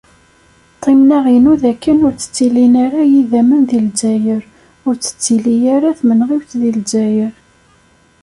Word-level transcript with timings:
Ṭṭmna-inu 0.77 1.53
dakken 1.61 2.03
ur 2.07 2.13
d-ttilin 2.15 2.73
ara 2.85 3.01
yidammen 3.11 3.61
di 3.69 3.79
Lezzayer, 3.85 4.43
ur 4.87 4.93
d-tettili 4.95 5.55
ara 5.75 5.97
tmenɣiwt 5.99 6.51
di 6.61 6.69
Lezzayer. 6.77 7.33